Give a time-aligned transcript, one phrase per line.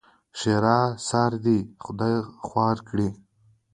[0.39, 2.15] ښېرا؛ سار دې خدای
[2.45, 3.09] خواره کړي!